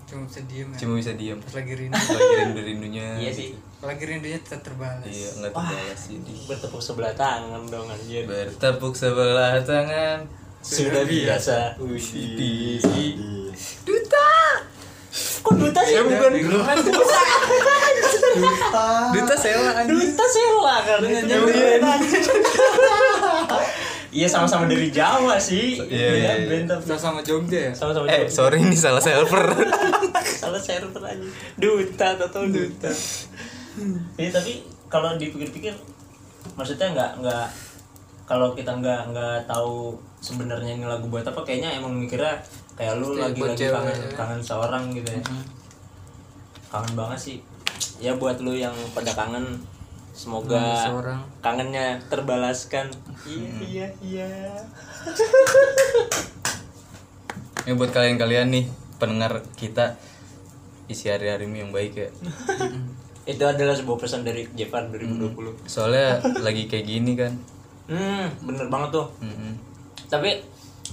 Cuma 0.06 0.22
bisa 0.22 0.38
diem 0.44 0.68
ya. 0.68 0.76
cuma 0.78 0.92
bisa 0.94 1.12
diam. 1.14 1.38
Pas 1.40 1.54
lagi 1.56 1.72
rindu. 1.74 1.96
Lagi 1.96 2.34
rindu 2.38 2.60
rindunya. 2.62 3.06
Iya 3.24 3.32
sih. 3.32 3.48
lagi 3.76 4.02
rindunya 4.02 4.38
tetap 4.38 4.60
terbalas. 4.62 5.02
Iya 5.02 5.28
nggak 5.34 5.52
terbalas 5.52 5.98
sih. 5.98 6.16
Bertepuk 6.46 6.78
sebelah 6.78 7.12
tangan 7.14 7.62
dong 7.66 7.88
anjir. 7.88 8.22
Bertepuk 8.24 8.92
sebelah 8.92 9.56
tangan. 9.62 10.28
Sudah 10.66 11.02
biasa. 11.02 11.78
Widih. 11.78 12.82
Kok 15.40 15.54
duta 15.56 15.80
sih? 15.80 15.94
bukan 15.96 16.32
Duta. 18.36 18.86
Duta 19.14 19.34
sewa. 19.34 19.70
Duta 19.86 20.24
sela 20.26 20.76
kan 20.82 20.98
itu 21.00 21.22
nyanyiin. 21.24 21.82
Iya 24.08 24.26
sama-sama 24.26 24.64
dari 24.64 24.88
Jawa 24.88 25.36
sih. 25.36 25.76
Iya, 25.78 26.08
iya, 26.10 26.32
iya. 26.34 26.48
band 26.48 26.66
tapi- 26.66 26.88
Sama-sama 26.88 27.20
Jogja 27.20 27.58
ya? 27.68 27.72
Sama-sama 27.72 28.08
Eh 28.08 28.24
Jawa. 28.24 28.32
sorry 28.32 28.58
ini 28.58 28.72
salah 28.72 28.98
server. 28.98 29.44
salah 30.42 30.58
server 30.58 31.02
aja 31.02 31.20
duta 31.56 32.06
atau 32.16 32.44
duta 32.44 32.90
Iya 34.16 34.30
tapi 34.32 34.52
kalau 34.86 35.14
dipikir-pikir 35.14 35.74
maksudnya 36.54 36.88
nggak 36.88 37.10
nggak 37.20 37.46
kalau 38.26 38.52
kita 38.58 38.74
nggak 38.74 39.14
nggak 39.14 39.38
tahu 39.46 39.94
sebenarnya 40.18 40.74
ini 40.74 40.84
lagu 40.84 41.06
buat 41.06 41.22
apa 41.22 41.46
kayaknya 41.46 41.78
emang 41.78 41.94
mikirnya 41.94 42.34
kayak 42.74 42.98
lu 42.98 43.14
lagi 43.14 43.38
lagi 43.38 43.70
kangen 43.70 43.94
ya. 43.94 44.10
kangen 44.18 44.40
seorang 44.42 44.84
gitu 44.90 45.08
ya 45.14 45.22
kangen 46.68 46.92
banget 46.98 47.18
sih 47.22 47.36
ya 48.02 48.18
buat 48.18 48.42
lu 48.42 48.52
yang 48.52 48.74
pada 48.92 49.14
kangen 49.14 49.62
semoga 50.10 50.58
Kangen 50.58 50.82
seorang. 50.82 51.20
kangennya 51.38 51.86
terbalaskan 52.10 52.86
iya 53.24 53.48
iya 53.62 53.86
iya 54.02 54.28
Ini 57.66 57.74
buat 57.74 57.90
kalian-kalian 57.90 58.46
nih 58.54 58.64
pendengar 59.02 59.42
kita 59.58 59.98
isi 60.86 61.10
hari-harimu 61.10 61.66
yang 61.66 61.70
baik 61.74 61.98
ya. 61.98 62.08
itu 63.34 63.42
adalah 63.42 63.74
sebuah 63.74 63.98
pesan 63.98 64.22
dari 64.22 64.46
Jepar 64.54 64.86
2020 64.86 65.66
Soalnya 65.66 66.22
lagi 66.46 66.70
kayak 66.70 66.86
gini 66.86 67.18
kan. 67.18 67.34
Hmm 67.86 68.26
bener 68.42 68.66
banget 68.66 68.90
tuh 68.94 69.06
Mm-mm. 69.22 69.52
Tapi 70.06 70.30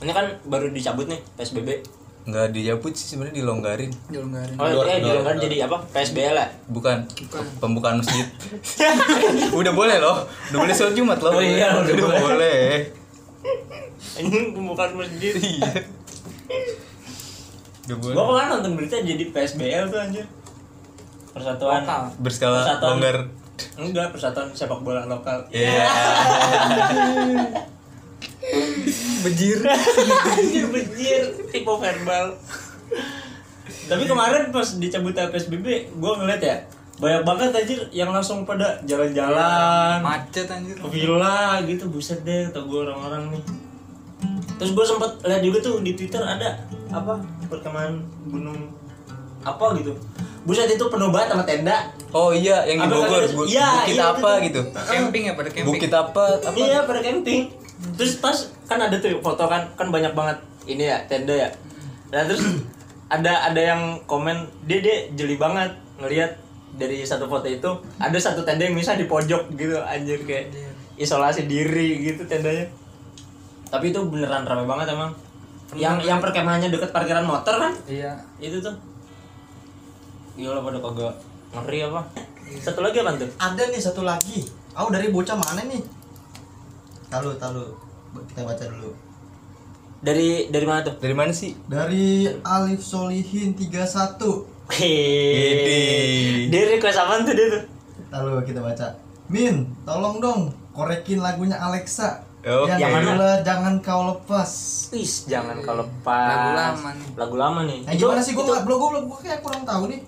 ini 0.02 0.12
kan 0.12 0.26
baru 0.50 0.74
dicabut 0.74 1.06
nih 1.06 1.22
PSBB. 1.38 1.70
Nggak 2.24 2.56
dijabut 2.56 2.92
sih 2.96 3.14
sebenarnya 3.14 3.44
dilonggarin. 3.44 3.92
Dilonggarin. 4.10 4.56
Oh, 4.58 4.88
eh 4.88 5.00
dilonggarin 5.00 5.40
jadi 5.44 5.56
apa? 5.70 5.78
PSBL 5.92 6.36
ya? 6.40 6.48
Bukan, 6.72 7.04
pembukaan 7.62 8.02
masjid. 8.02 8.26
udah 9.60 9.74
boleh 9.76 9.98
loh, 10.02 10.26
udah 10.50 10.60
boleh 10.66 10.74
sholat 10.74 10.96
Jumat 10.98 11.20
loh. 11.22 11.36
Oh 11.36 11.44
iya, 11.44 11.78
udah 11.78 11.94
boleh. 11.94 12.20
boleh. 12.20 12.64
Ini 14.18 14.56
pembukaan 14.56 14.98
masjid. 14.98 15.34
Iya. 15.36 15.72
Udah 17.84 17.98
boleh. 18.00 18.16
Gua 18.16 18.24
kemarin 18.32 18.50
nonton 18.56 18.74
berita 18.80 18.96
jadi 19.04 19.24
PSBL 19.28 19.92
tuh 19.92 20.00
anjir. 20.00 20.26
Persatuan 21.36 21.84
Lokal. 21.84 22.02
Berskala 22.24 22.64
Persatuan 22.64 22.92
longgar. 22.96 23.18
Enggak, 23.78 24.14
persatuan 24.14 24.50
sepak 24.54 24.82
bola 24.82 25.06
lokal. 25.06 25.46
Iya. 25.50 25.86
Bejir. 29.24 29.60
anjir 29.64 30.66
bejir 30.68 31.24
tipe 31.48 31.72
verbal 31.72 32.36
tapi 33.88 34.04
kemarin 34.08 34.52
pas 34.52 34.68
dicabut 34.80 35.16
PSBB 35.16 35.66
gue 35.96 36.12
ngeliat 36.20 36.42
ya 36.44 36.58
banyak 37.00 37.24
banget 37.26 37.50
anjir 37.56 37.80
yang 37.90 38.12
langsung 38.14 38.46
pada 38.46 38.80
jalan-jalan 38.86 40.00
Macet 40.04 40.48
anjir. 40.48 40.76
ke 40.78 40.88
villa 40.92 41.60
gitu 41.66 41.90
buset 41.90 42.22
deh 42.22 42.48
kata 42.52 42.62
gue 42.64 42.80
orang-orang 42.86 43.24
nih 43.34 43.44
terus 44.60 44.72
gue 44.72 44.86
sempet 44.86 45.12
lihat 45.26 45.42
juga 45.42 45.58
tuh 45.60 45.76
di 45.82 45.92
twitter 45.98 46.22
ada 46.22 46.64
apa 46.94 47.18
perkemahan 47.50 47.98
gunung 48.30 48.60
apa 49.44 49.66
gitu 49.76 49.92
buset 50.44 50.68
itu 50.68 50.86
penuh 50.86 51.08
banget 51.08 51.32
sama 51.32 51.44
tenda 51.44 51.78
Oh 52.14 52.30
iya, 52.30 52.62
yang 52.64 52.78
di 52.78 52.86
Apa 52.86 52.94
Bogor. 52.96 53.26
Bu- 53.34 53.50
Iya, 53.50 53.68
Bukit 53.82 53.90
iya, 53.92 54.04
apa 54.08 54.30
itu. 54.38 54.46
gitu. 54.46 54.62
Camping 54.86 55.24
ya 55.26 55.34
pada 55.34 55.50
camping. 55.50 55.66
Bukit 55.68 55.90
apa? 55.92 56.24
apa? 56.38 56.54
iya 56.54 56.80
pada 56.84 57.00
camping 57.00 57.42
terus 57.92 58.14
pas 58.16 58.38
kan 58.64 58.80
ada 58.80 58.96
tuh 58.96 59.18
foto 59.20 59.44
kan 59.44 59.66
kan 59.74 59.90
banyak 59.90 60.14
banget 60.14 60.38
ini 60.64 60.86
ya 60.86 61.04
tenda 61.04 61.34
ya 61.34 61.50
nah 62.10 62.24
terus 62.24 62.40
ada 63.12 63.44
ada 63.44 63.60
yang 63.60 63.82
komen 64.04 64.38
dia 64.64 64.80
dia 64.80 65.10
jeli 65.12 65.36
banget 65.36 65.68
ngelihat 65.98 66.38
dari 66.74 67.02
satu 67.02 67.26
foto 67.26 67.44
itu 67.44 67.66
ada 67.98 68.16
satu 68.16 68.42
tenda 68.42 68.64
yang 68.64 68.74
misal 68.74 68.94
di 68.94 69.04
pojok 69.04 69.52
gitu 69.52 69.76
anjir 69.80 70.22
kayak 70.22 70.54
isolasi 70.96 71.44
diri 71.44 72.06
gitu 72.06 72.24
tendanya 72.24 72.70
tapi 73.68 73.90
itu 73.90 74.00
beneran 74.06 74.44
rame 74.44 74.64
banget 74.64 74.88
emang 74.90 75.12
yang 75.74 75.98
yang 76.00 76.20
perkemahannya 76.20 76.70
deket 76.70 76.94
parkiran 76.94 77.26
motor 77.26 77.58
kan 77.58 77.74
Iya. 77.84 78.16
itu 78.38 78.62
tuh 78.62 78.78
gila 80.34 80.60
pada 80.60 80.80
kagak 80.80 81.14
ngeri 81.54 81.80
apa 81.86 82.02
satu 82.60 82.80
lagi 82.82 82.98
apa 83.00 83.12
tuh 83.16 83.30
Ada 83.36 83.64
nih 83.70 83.82
satu 83.82 84.02
lagi. 84.04 84.40
Aku 84.74 84.90
dari 84.90 85.10
bocah 85.10 85.34
mana 85.34 85.62
nih? 85.64 85.82
Tahu 87.08 87.38
tahu 87.38 87.62
kita 88.26 88.42
baca 88.42 88.64
dulu. 88.68 88.90
dari 90.00 90.50
dari 90.50 90.66
mana 90.66 90.82
tuh 90.82 90.98
Dari 90.98 91.14
mana 91.14 91.30
sih? 91.32 91.54
Dari 91.64 92.26
Alif 92.42 92.82
Solihin 92.82 93.54
31. 93.54 94.74
Hehehe. 94.74 96.50
Dia 96.50 96.62
request 96.68 96.98
apaan 96.98 97.24
tuh 97.24 97.34
dia 97.34 97.48
tuh? 97.50 97.64
Tahu 98.10 98.42
kita 98.44 98.60
baca. 98.60 98.88
Min, 99.30 99.70
tolong 99.84 100.18
dong 100.20 100.42
korekin 100.72 101.20
lagunya 101.20 101.56
Alexa. 101.56 102.22
Oke. 102.44 102.68
Yang 102.68 102.80
Yang 102.80 102.92
mana? 102.92 103.06
judulnya 103.08 103.38
Jangan 103.42 103.74
Kau 103.80 104.02
Lepas. 104.10 104.52
Wis, 104.92 105.26
jangan 105.26 105.58
kalau 105.64 105.88
lepas. 105.88 106.28
Lagu 106.28 106.52
lama 106.54 106.90
nih. 106.92 107.08
Lagu 107.16 107.36
lama 107.40 107.60
nih. 107.64 107.80
Nah, 107.88 107.92
Itu- 107.96 108.04
gimana 108.04 108.22
sih 108.22 108.34
gua 108.36 108.60
belum 108.62 108.78
gua 108.78 108.90
belum 108.92 109.04
gua 109.08 109.20
kayak 109.22 109.40
kurang 109.40 109.64
tahu 109.64 109.88
nih. 109.88 110.02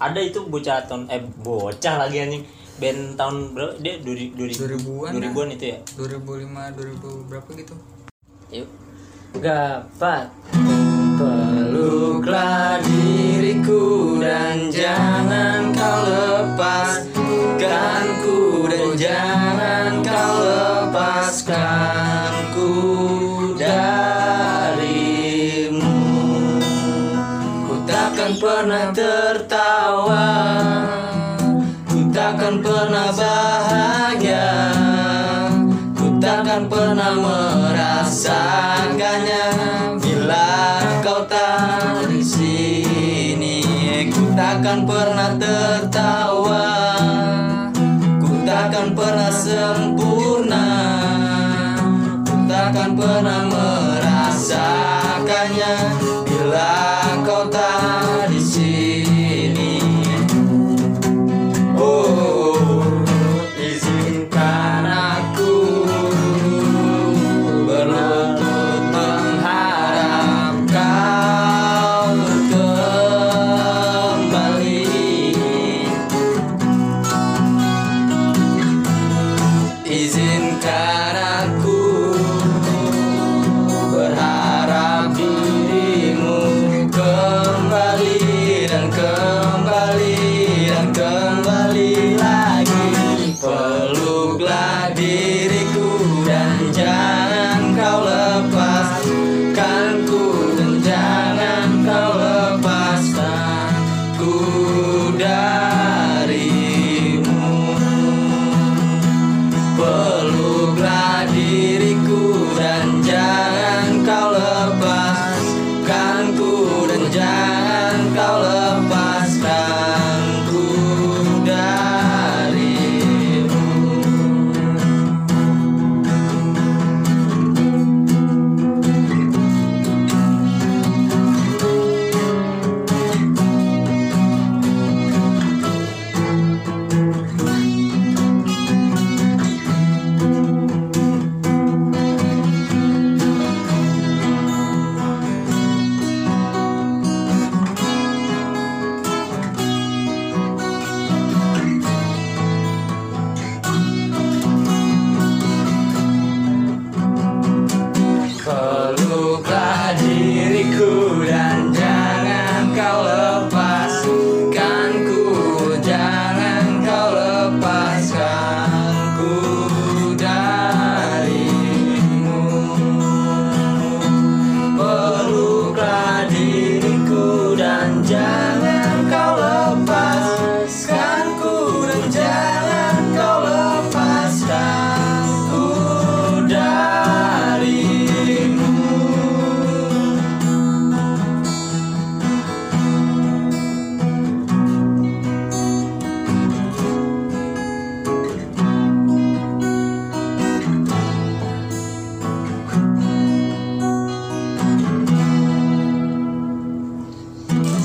Ada 0.00 0.20
itu 0.24 0.48
bocah 0.48 0.88
tahun 0.88 1.12
eh 1.12 1.20
bocah 1.44 1.94
lagi 2.00 2.24
anjing. 2.24 2.44
Band 2.80 3.20
tahun 3.20 3.52
berapa? 3.52 3.76
Dia 3.84 4.00
2000 4.00 4.32
2000-an 4.32 5.12
2000-an 5.20 5.48
itu 5.52 5.64
ya. 5.76 5.78
2005 6.00 7.28
2000 7.28 7.28
berapa 7.28 7.50
gitu. 7.52 7.74
Yuk. 8.48 8.68
Gapat 9.36 10.32
peluklah 11.20 12.80
diriku 12.80 14.16
dan 14.16 14.72
jangan 14.72 15.68
kau 15.76 16.00
lepaskan 16.08 18.02
ku 18.24 18.64
dan 18.72 18.96
jangan 18.96 20.00
kau 20.00 20.34
lepaskan 20.40 20.69
takkan 44.60 44.84
pernah 44.84 45.40
tertawa. 45.40 46.68
Ku 48.20 48.44
takkan 48.44 48.92
pernah 48.92 49.32
sempurna. 49.32 50.68
Ku 52.28 52.44
takkan 52.44 52.92
pernah 52.92 53.48
merasakannya. 53.48 55.74
Bila 56.28 56.99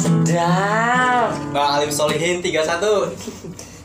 Sedap. 0.06 1.34
Bang 1.50 1.82
Alim 1.82 1.90
Solihin 1.90 2.38
31. 2.38 3.10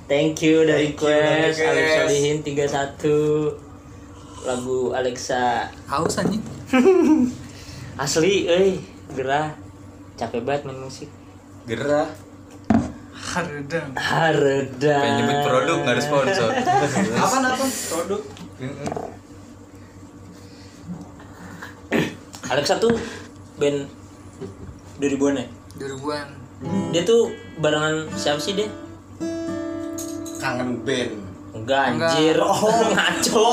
Thank 0.05 0.45
you 0.45 0.69
dari 0.69 0.93
Thank 0.93 1.01
you, 1.01 1.57
Quest. 1.57 1.65
Solihin 1.97 2.37
31 2.45 3.57
lagu 4.41 4.93
Alexa 4.93 5.69
haus 5.85 6.17
anjing 6.17 6.41
asli 8.01 8.49
eh 8.49 8.81
gerah 9.13 9.53
capek 10.17 10.41
banget 10.41 10.65
main 10.65 10.81
musik 10.81 11.13
Gerah. 11.69 12.09
haredang 13.13 13.93
hareda 14.01 14.97
Pengen 14.97 15.17
nyebut 15.21 15.39
produk 15.45 15.77
nggak 15.85 15.93
ada 15.93 16.03
sponsor. 16.03 16.49
Apa 17.21 17.37
apa? 17.53 17.65
Produk. 17.69 18.21
Alexa 22.49 22.81
tuh 22.81 22.97
band 23.61 23.85
2000-an 24.99 25.37
ya 25.37 25.47
2000-an 25.81 26.29
dia 26.91 27.03
tuh 27.03 27.33
barengan 27.57 28.05
siapa 28.13 28.37
sih 28.37 28.53
dia 28.55 28.69
Kangen 30.37 30.81
band. 30.81 31.13
enggak 31.51 31.81
anjir 31.91 32.39
ngaco 32.95 33.49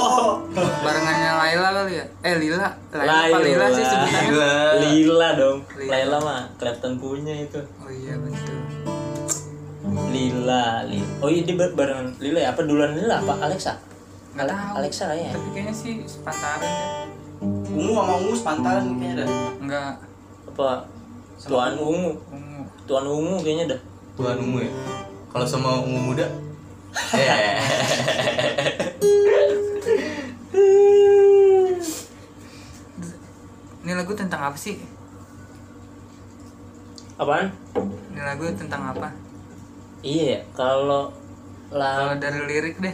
barengannya 0.80 1.32
Laila 1.36 1.70
kali 1.74 1.94
ya 1.94 2.06
eh 2.22 2.36
Lila 2.38 2.70
Laila 2.90 3.12
Laila 3.26 3.38
Lila 3.42 3.66
sih 3.70 3.82
sebenarnya. 3.82 4.50
Lila 4.78 5.30
dong 5.34 5.58
Lila. 5.74 5.90
Laila 5.90 6.18
mah 6.22 6.42
Clapton 6.56 6.94
punya 6.96 7.36
itu 7.36 7.58
oh 7.58 7.90
iya 7.90 8.14
betul 8.16 8.60
Lila, 10.08 10.84
Lila. 10.84 11.10
Oh 11.20 11.28
iya 11.28 11.42
dia 11.42 11.56
bar- 11.56 11.74
barengan 11.74 12.12
Lila 12.18 12.40
ya? 12.40 12.50
Apa 12.52 12.62
duluan 12.62 12.94
Lila 12.94 13.18
apa 13.18 13.34
Alexa? 13.42 13.74
Nggak 14.32 14.46
Ale- 14.46 14.54
tahu. 14.54 14.74
Alexa 14.78 15.04
lah 15.06 15.18
ya. 15.18 15.32
tapi 15.32 15.48
kayaknya 15.52 15.74
sih 15.74 15.94
sepantaran 16.04 16.60
deh 16.60 16.76
Ungu 17.70 17.92
sama 17.94 18.14
ungu 18.16 18.34
sepantaran 18.34 18.84
kayaknya 18.94 19.14
dah. 19.18 19.30
enggak 19.58 19.92
Apa 20.48 20.70
Tuan 21.38 21.78
Ungu? 21.78 22.18
ungu 22.34 22.62
Tuan 22.90 23.06
Ungu 23.06 23.38
kayaknya 23.46 23.78
dah. 23.78 23.82
Tuan 24.18 24.38
ungu 24.42 24.66
ya. 24.66 24.72
Kalau 25.30 25.46
sama 25.46 25.78
ungu 25.86 26.00
muda. 26.14 26.26
Ini 33.88 33.96
lagu 33.96 34.12
tentang 34.12 34.52
apa 34.52 34.58
sih 34.60 34.76
Apaan? 37.16 37.56
ini 38.12 38.20
lagu 38.20 38.52
tentang 38.52 38.92
apa 38.92 39.16
Iya, 40.04 40.38
ya, 40.38 40.40
kalau 40.52 41.10
kalau 41.72 42.14
dari 42.20 42.44
lirik 42.52 42.84
deh 42.84 42.92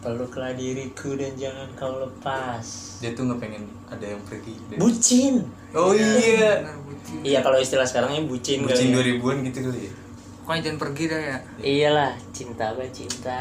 peluklah 0.00 0.52
diriku 0.52 1.12
dan 1.12 1.32
jangan 1.34 1.68
kau 1.74 2.00
lepas. 2.00 2.64
Dia 2.98 3.12
tuh 3.12 3.28
nggak 3.28 3.36
pengen 3.38 3.62
ada 3.86 4.06
yang 4.06 4.20
pergi. 4.22 4.56
dari- 4.66 4.78
Bucin. 4.78 5.44
Oh 5.70 5.92
iya. 5.92 6.64
bucin 6.80 7.20
Iya 7.20 7.38
kalau 7.40 7.56
istilah 7.56 7.84
sekarangnya 7.84 8.24
bucin, 8.24 8.62
Bucin 8.62 8.90
kali. 8.90 9.12
ya. 9.12 9.20
2000-an 9.20 9.36
gitu 9.44 9.60
kali 9.62 9.80
ya. 9.82 9.92
pokoknya 10.40 10.62
jangan 10.64 10.80
pergi 10.80 11.04
dah 11.06 11.20
ya 11.22 11.36
Iyalah, 11.62 12.12
cinta 12.32 12.64
apa 12.66 12.82
cinta. 12.90 13.38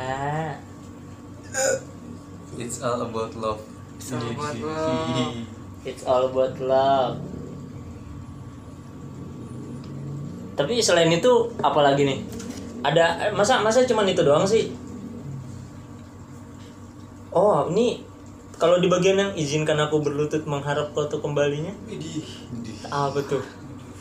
It's 2.53 2.77
all 2.79 3.01
about 3.01 3.33
love. 3.33 3.63
It's 3.95 4.11
all 4.11 4.21
about 4.21 4.53
Iya. 4.53 4.67
love. 4.67 5.33
It's 5.81 6.03
all 6.03 6.23
about 6.27 6.55
love. 6.59 7.17
Tapi 10.53 10.77
selain 10.77 11.09
itu 11.09 11.31
apalagi 11.57 12.03
nih? 12.03 12.19
Ada 12.81 13.05
eh, 13.21 13.31
masa 13.31 13.59
masa 13.59 13.83
cuman 13.83 14.05
itu 14.05 14.21
doang 14.21 14.43
sih? 14.43 14.69
Oh, 17.29 17.69
ini 17.69 18.01
kalau 18.55 18.77
di 18.77 18.87
bagian 18.87 19.15
yang 19.15 19.31
izinkan 19.33 19.77
aku 19.77 19.99
berlutut 19.99 20.43
mengharap 20.43 20.91
kau 20.91 21.05
tuh 21.05 21.19
kembalinya 21.19 21.71
Widih. 21.85 22.25
apa 22.85 23.21
tuh? 23.23 23.39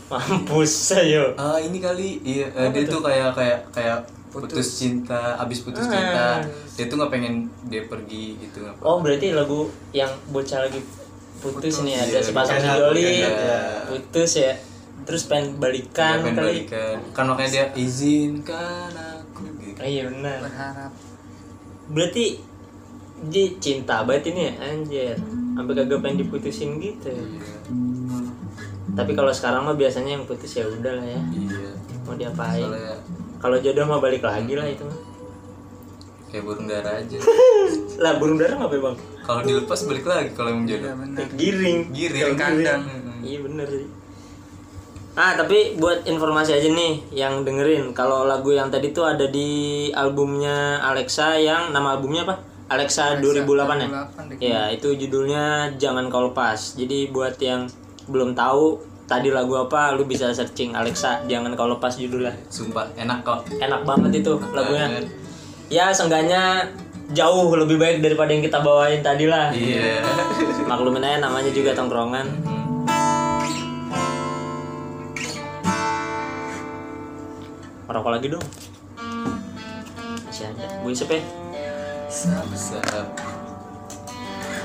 Mampus 0.08 0.72
saya. 0.90 1.30
Ah 1.34 1.56
ini 1.56 1.78
kali 1.78 2.18
iya 2.22 2.48
eh, 2.48 2.68
dia 2.68 2.82
tuh 2.84 2.98
kayak 2.98 3.30
kayak 3.32 3.60
kayak 3.70 3.98
putus, 4.28 4.76
cinta 4.76 5.36
abis 5.36 5.60
putus 5.60 5.84
Ah. 5.84 5.90
cinta 5.90 6.26
dia 6.74 6.84
tuh 6.84 6.96
nggak 6.96 7.10
pengen 7.10 7.34
dia 7.64 7.84
pergi 7.84 8.36
gitu 8.38 8.60
nggak 8.60 8.80
Oh, 8.80 8.98
berarti 8.98 9.30
lagu 9.30 9.68
yang 9.90 10.08
bocah 10.28 10.64
lagi 10.64 10.80
putus, 11.38 11.80
nih 11.82 11.94
ada 11.96 12.08
Iya, 12.10 12.20
sepasang 12.24 12.58
iya, 12.58 12.72
sejoli 12.72 13.04
iya. 13.20 13.30
putus 13.86 14.32
ya. 14.38 14.52
Terus 15.04 15.22
pengen 15.24 15.56
balikan 15.56 16.18
Dia 16.18 16.24
pengen 16.24 16.34
kali. 16.34 16.48
balikan 16.64 16.96
kan 17.12 17.24
makanya 17.26 17.50
dia 17.50 17.66
izinkan 17.78 18.90
aku 18.90 19.44
gitu 19.60 19.78
Iya 19.78 20.02
benar. 20.08 20.36
berharap 20.42 20.92
Berarti 21.88 22.24
dia 23.24 23.46
cinta 23.57 24.02
banget 24.02 24.31
ini 24.31 24.40
ya 24.42 24.52
anjir. 24.64 25.16
Sampai 25.52 25.74
kagak 25.74 25.98
pengen 25.98 26.22
diputusin 26.22 26.78
gitu. 26.78 27.11
iya 27.11 27.42
Tapi 28.90 29.12
kalau 29.12 29.31
sekarang 29.31 29.62
mah 29.62 29.74
biasanya 29.74 30.14
yang 30.14 30.24
putus 30.24 30.52
ya 30.52 30.64
udah 30.64 30.92
lah 30.92 31.07
ya. 31.09 31.20
iya 31.33 31.70
Mau 32.02 32.14
diapain? 32.14 32.62
soalnya 32.62 32.96
Kalau 33.37 33.57
jodoh 33.57 33.85
mah 33.85 33.98
balik 33.98 34.22
lagi 34.22 34.52
lah 34.52 34.66
itu 34.66 34.83
mah. 34.83 34.98
kayak 36.26 36.42
burung 36.42 36.66
dara 36.66 36.90
aja 36.94 37.16
Lah 38.02 38.12
burung 38.16 38.37
dara 38.37 38.54
ngapain 38.54 38.83
bang? 38.83 38.96
kalau 39.22 39.40
dilepas 39.42 39.81
balik 39.85 40.04
lagi 40.04 40.31
kalau 40.33 40.48
emang 40.50 40.64
iya 40.64 40.72
jodoh 40.78 40.94
bener 40.98 41.26
Giring. 41.35 41.81
giring 41.90 42.33
kandang 42.35 42.81
Iya 43.18 43.38
bener 43.40 43.66
sih. 43.66 43.87
Ah 45.12 45.35
tapi 45.35 45.74
buat 45.74 46.02
informasi 46.04 46.54
aja 46.54 46.68
nih 46.68 46.94
yang 47.12 47.42
dengerin 47.42 47.90
kalau 47.92 48.22
lagu 48.24 48.50
yang 48.50 48.68
tadi 48.68 48.88
tuh 48.88 49.04
ada 49.04 49.26
di 49.26 49.50
albumnya 49.90 50.78
Alexa 50.81 51.35
yang 51.35 51.70
nama 51.70 51.92
albumnya 51.92 52.22
apa? 52.24 52.37
Alexa, 52.68 53.16
2008 53.16 53.81
ya? 53.81 53.88
2008 53.88 54.28
deh. 54.28 54.37
Ya 54.44 54.62
itu 54.68 54.92
judulnya 54.92 55.72
Jangan 55.81 56.12
Kau 56.12 56.28
Lepas. 56.28 56.76
Jadi 56.76 57.09
buat 57.09 57.40
yang 57.40 57.64
belum 58.12 58.37
tahu 58.37 58.76
tadi 59.09 59.33
lagu 59.33 59.57
apa, 59.57 59.96
lu 59.96 60.04
bisa 60.04 60.28
searching 60.37 60.76
Alexa 60.76 61.24
Jangan 61.24 61.57
Kau 61.57 61.64
Lepas 61.64 61.96
judulnya. 61.96 62.37
sumpah 62.52 62.92
enak 62.92 63.24
kok 63.24 63.48
Enak 63.57 63.88
banget 63.88 64.20
itu 64.20 64.37
lagunya. 64.52 65.00
Ya 65.72 65.88
seenggaknya 65.96 66.68
jauh 67.16 67.48
lebih 67.57 67.81
baik 67.81 68.04
daripada 68.04 68.37
yang 68.37 68.44
kita 68.44 68.61
bawain 68.61 69.00
tadi 69.00 69.24
lah. 69.24 69.48
iya 69.48 70.04
Maklumin 70.68 71.00
aja 71.00 71.24
namanya 71.24 71.48
juga 71.48 71.72
tongkrongan. 71.72 72.28
Merokok 77.88 78.12
lagi 78.12 78.28
dong. 78.28 78.44
Masih 80.28 80.52
ada. 80.52 80.85
Gue 80.85 80.92
isep 80.92 81.09
ya. 81.09 81.47
Bisa 82.50 82.83